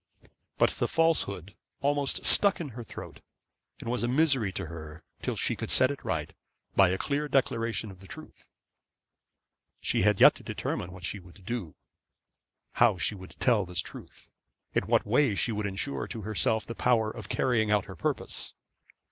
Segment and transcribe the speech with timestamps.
[0.57, 3.21] But the falsehood almost stuck in her throat
[3.79, 6.33] and was a misery to her till she could set it right
[6.75, 8.47] by a clear declaration of the truth.
[9.79, 11.75] She had yet to determine what she would do;
[12.71, 14.31] how she would tell this truth;
[14.73, 18.55] in what way she would insure to herself the power of carrying out her purpose.